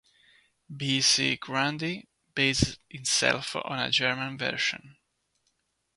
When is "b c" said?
0.75-1.35